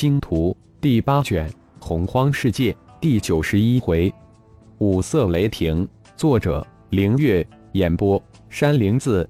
[0.00, 1.46] 星图》第八卷
[1.78, 4.10] 《洪荒世界》第九十一回，
[4.78, 5.86] 五色雷霆。
[6.16, 7.46] 作者：凌月。
[7.72, 8.18] 演播：
[8.48, 9.28] 山灵子。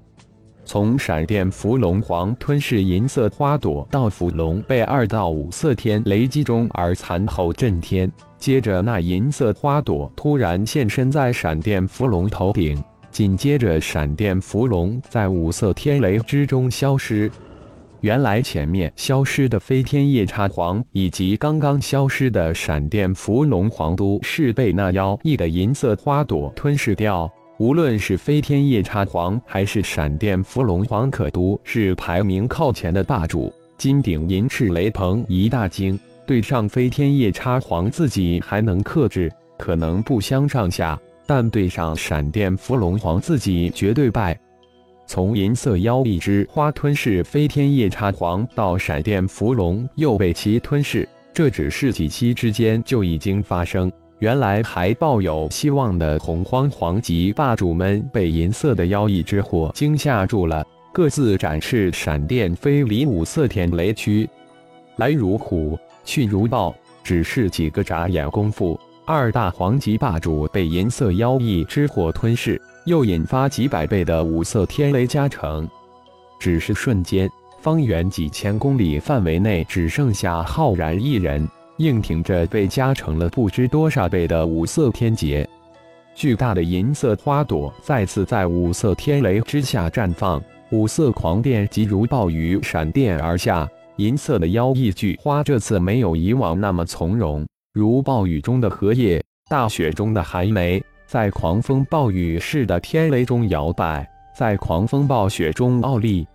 [0.65, 8.09] 从闪电伏龙皇吞噬银色花朵到伏龙被二到五色天雷击中而残后震天，
[8.39, 12.81] 接着那银色花朵突然现身在闪电伏龙头顶，
[13.11, 17.29] 紧接着闪电伏龙在五色天雷之中消失。
[18.03, 27.31] 原来前面消失的飞天夜叉皇以及刚刚消失的闪电伏龙皇都是被那妖异的银色花朵吞噬掉。
[27.59, 33.53] 无论是飞天夜叉皇还是闪电伏龙皇，可都是排名靠前的霸主。
[33.77, 44.39] 金顶银翅雷鹏一大惊，对上飞天夜叉皇自己还能克制，可能不相上下；但对上闪电伏龙皇，自己绝对败。
[45.11, 53.91] 从银色妖力之花吞噬飞天夜叉皇，到闪电伏龙又被其吞噬，这只是几期之间就已经发生。
[54.21, 64.31] 原来还抱有希望的洪荒皇级霸主们被银色的妖异之火惊吓住了，各自展翅闪电飞离五色天雷区。
[64.95, 68.79] 来如虎，去如豹，只是几个眨眼功夫，
[69.13, 75.69] 二大皇级霸主被银色妖异之火吞噬，又引发几百倍的五色天雷加成。
[76.39, 77.29] 只是瞬间，
[77.61, 81.45] 方圆几千公里范围内只剩下浩然一人。
[81.79, 85.45] 硬挺着被加成了不知多少倍的五色天劫，
[86.15, 93.69] 巨大的银色花朵再次在五色天雷之下绽放，五色狂电急如暴雨闪电而下。
[93.97, 104.05] 银色的妖异巨花这次没有以往那么从容，如暴雨中的荷叶，大雪中的寒梅，在狂风暴雨似的天雷中摇摆，
[104.37, 106.27] 在狂风暴雪中傲立。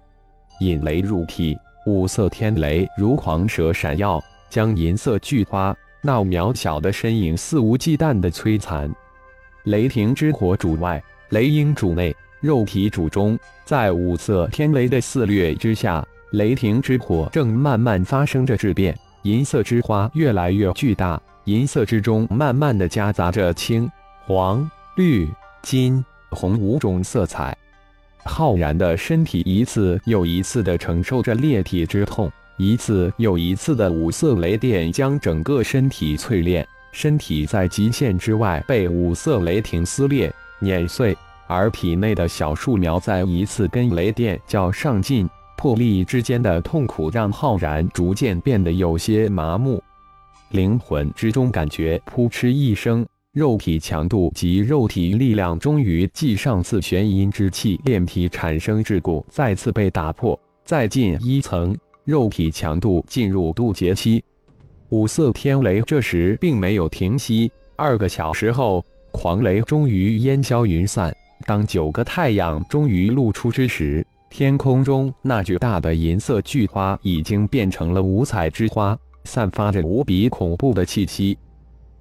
[0.61, 4.23] 引雷入体，五色天雷如狂蛇闪耀。
[4.47, 8.89] 将银色巨花那渺小的身影肆无忌惮地摧残。
[9.65, 13.37] 雷霆之火主外，雷鹰主内，肉体主中。
[13.65, 18.97] 在五色天雷的肆虐之下，雷霆之火正慢慢发生着质变。
[19.23, 23.89] 银色之花越来越巨大，银色之中慢慢的夹杂着青、
[24.25, 25.29] 黄、绿、
[25.61, 27.55] 金、红五种色彩。
[28.23, 32.31] 浩然的身体一次又一次地承受着裂体之痛。
[32.57, 41.15] 一次又一次的五色雷电将整个身体淬炼，身体在极限之外被五色雷霆撕裂、碾碎，
[41.47, 49.83] 而体内的小树苗在一次跟雷电较上劲，破力之间的痛苦让浩然逐渐变得有些麻木。
[50.51, 61.75] 灵魂之中感觉扑哧一声，肉体强度及肉体力量终于继上次玄阴之气炼体产生桎梏再次被打破，再进一层。
[62.03, 64.23] 肉体强度进入渡劫期，
[64.89, 67.51] 五色天雷这时并没有停息。
[67.75, 71.11] 二个小时后，狂雷终于烟消云散。
[71.47, 81.37] 当九个太阳终于露出之时，天空中那巨大的银色巨花已经变成了五彩之花，散发着无比恐怖的气息。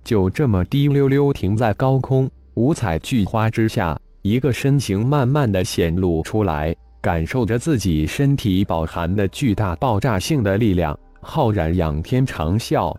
[0.04, 6.76] 就这么滴溜溜停在高空，五彩巨花之下，一个身形慢慢的显露出来。
[7.00, 12.96] 感受着自己身体饱含的巨大爆炸性的力量，浩然仰天长啸。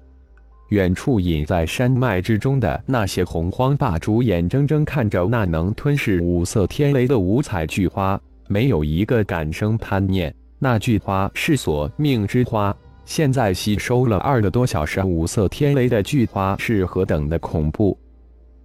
[0.70, 10.34] 远处隐在山脉之中的那些洪荒霸主眼睁睁看着那能吞噬五色天雷的五彩巨花，没有一个敢生贪念。
[10.60, 12.76] 那巨花是索命之花，
[13.06, 17.98] 现在吸收了二个多小时五色天雷的巨花是何等的恐怖！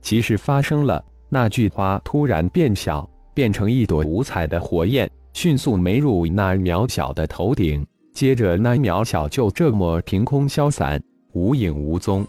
[0.03, 5.09] 其实发生了，那巨花突然变小，变成一朵五彩的火焰。
[5.33, 11.01] 迅速没入那渺小的头顶，接着那渺小就这么凭空消散，
[11.33, 12.27] 无影无踪。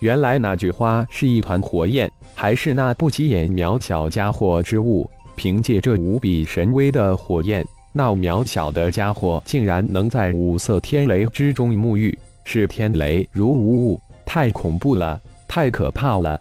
[0.00, 5.08] 原来那句花是一团火焰，还是那不起眼渺小家伙之物？
[5.36, 16.40] 凭借这无比神威的火焰，那渺小的家伙竟然能在五色天雷之中沐浴，视天雷如无物，太恐怖了，太可怕了！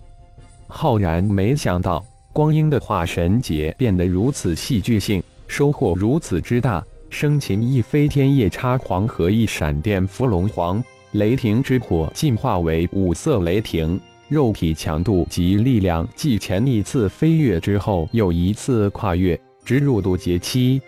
[0.67, 5.23] 浩然没想到，光阴的化神劫变得如此戏剧性。
[5.47, 10.83] 收获如此之大，生擒一飞天夜叉皇和一闪电伏龙皇，
[11.13, 20.81] 雷霆之火进化为五色雷霆，肉体强度及力量继前一次飞跃之后又一次跨越，直入渡劫期。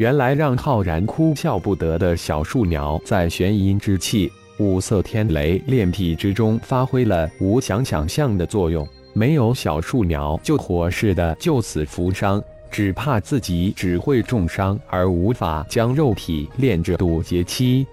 [0.00, 12.42] 原来让浩然哭笑不得的小树苗，在玄阴之气、五色天雷炼体之中发挥了无想想象的作用，没有小树苗救火似的就此负伤。
[12.70, 17.86] 只怕自己只会重伤，而无法将肉体炼至渡劫期。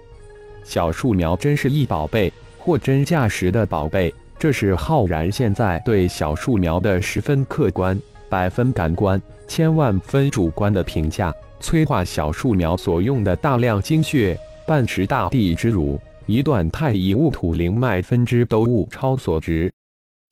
[0.64, 4.14] 小树苗真是一宝贝，货真价实的宝贝。
[4.38, 8.00] 这是浩然现在对小树苗的十分客观、
[8.30, 11.34] 百分感官、千万分主观的评价。
[11.60, 19.72] 催化小树苗所用的大量精血、半池大地之乳、一段太乙戊土灵脉分支都物超所值。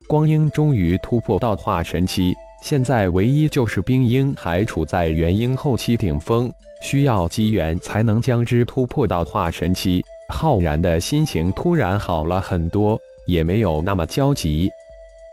[0.07, 6.53] 光阴终于突破道化神期，现在唯一就是冰鹰还处在元婴后期顶峰，
[6.83, 10.05] 需要机缘才能将之突破道化神期。
[10.29, 12.99] 浩然的心情突然好了很多。
[13.27, 14.71] 也没有那么焦急。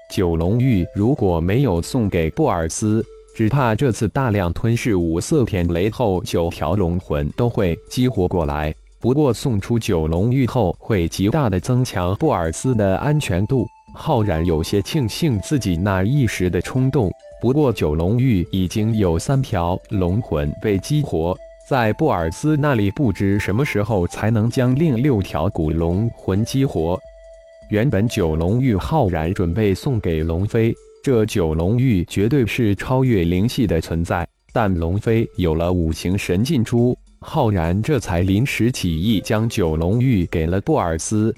[0.09, 8.73] 九龙玉如果没有送给布尔斯，只怕这次大量吞噬五色天雷后，九条龙魂都会激活过来。
[8.99, 13.65] 不过送出九龙玉后，会极大的增强布尔斯的安全度。
[13.95, 17.11] 浩然有些庆幸自己那一时的冲动。
[17.41, 21.35] 不过九龙玉已经有三条龙魂被激活，
[21.67, 26.99] 在布尔斯那里，不知什么时候才能将另六条古龙魂激活。
[27.69, 30.73] 原本九龙玉浩然准备送给龙飞，
[31.03, 34.25] 这九龙玉绝对是超越灵系的存在。
[34.53, 41.35] 但龙飞有了五行神禁珠，浩然这才临时起意将九龙玉给了布尔斯。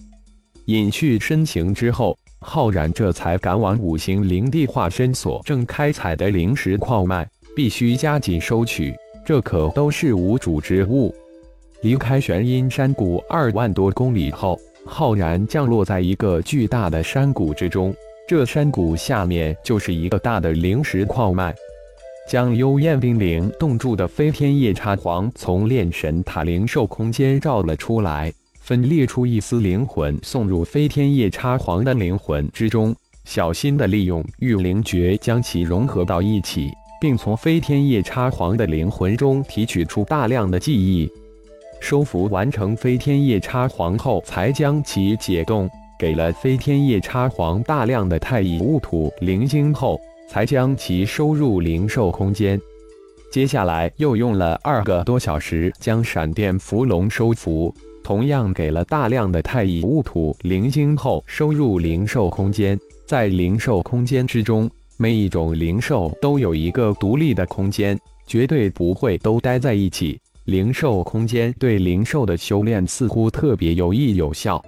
[0.66, 8.94] 隐去身形之后，浩然这才赶往五行灵地化身所正开采的灵石矿脉，必须加紧收取，
[9.26, 11.12] 这可都是无主之物。
[11.82, 14.60] 离开玄阴山谷二万多公里后。
[14.88, 17.92] 浩然降落在一个巨大的山谷之中，
[18.28, 21.54] 这山谷下面就是一个大的灵石矿脉。
[22.28, 32.96] 将幽燕冰灵冻住的飞天夜叉皇从炼神塔灵兽空间召了出来，分裂出一丝灵魂送入飞天夜叉皇的灵魂之中，
[33.26, 41.08] 小心的利用御灵诀将其融合到一起，并从飞天夜叉皇的灵魂中提取出大量的记忆。
[41.80, 50.00] 收服完成飞天夜叉皇后，才将其解冻，给了飞天夜叉皇大量的太乙戊土灵晶后，
[50.30, 52.60] 才将其收入灵兽空间。
[53.32, 62.80] 接下来又用了二个多小时，将闪电伏龙收服，同样给了大量的太乙戊土灵晶后，收入灵兽空间。
[63.06, 70.20] 在灵兽空间之中，每一种灵兽都有一个独立的空间，绝对不会都待在一起。
[70.46, 74.64] 灵兽空间对灵兽的修炼似乎特别有益有效。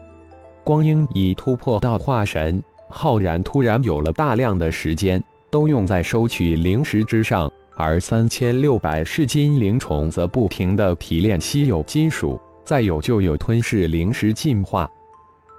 [0.68, 14.86] 光阴已突破到化神，浩然突然有了大量的时间，都用在收取灵石之上，而三千六百噬金灵虫则不停地提炼稀有金属，再有就有吞噬灵石进化。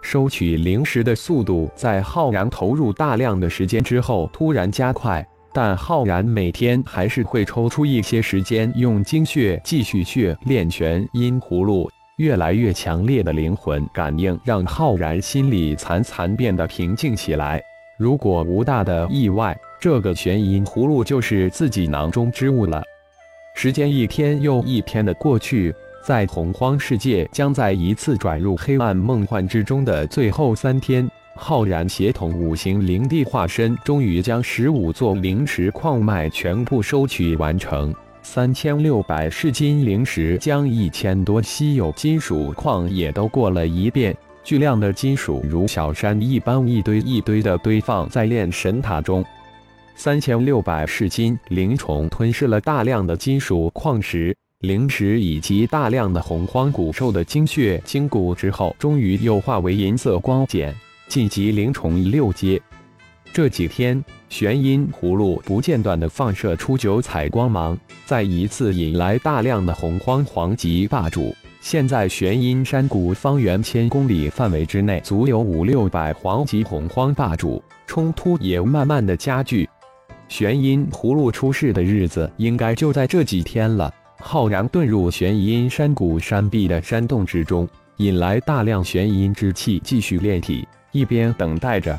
[0.02, 5.26] 收取灵石的速度在浩然投入大量的时间之后突然加快。
[5.54, 11.88] 但浩然每天还是会抽出一些时间，用精血继续血炼玄阴葫芦。
[12.18, 17.62] 越来越强烈的灵魂感应让浩然心里惨惨变得平静起来。
[17.96, 22.82] 如果无大的意外，这个玄阴葫芦就是自己囊中之物了。
[23.54, 25.72] 时间一天又一天的过去，
[26.04, 31.08] 在洪荒世界将在一次转入黑暗梦幻之中的最后三天。
[31.36, 37.94] 浩然协同五行灵地化身，终于将十五座灵石矿脉全部收取完成。
[38.22, 44.16] 三千六百噬金灵石，将一千多稀有金属矿也都过了一遍。
[44.44, 49.24] 巨量的金属如小山一般，一堆一堆的堆放在炼神塔中。
[49.94, 60.74] 三千六百噬金灵虫吞噬了大量的金属矿石、灵石以及大量的洪荒古兽的精血筋骨之后，终于又化为银色光茧。
[61.08, 62.60] 晋级灵虫六阶，
[63.32, 71.34] 这几天玄阴葫芦不间断地放射出九彩光芒，再一次引来大量的洪荒皇级霸主。
[71.60, 79.68] 现在玄阴山谷方圆千公里范围之内，足有五六百皇级洪荒霸主，冲突也慢慢的加剧。
[80.28, 83.92] 玄阴葫芦出世的日子，应该就在这几天了。
[84.20, 90.66] 浩然遁入玄阴山谷山壁的山洞之中，引来大量玄阴之气，继续炼体。
[90.92, 91.98] 一边等待着，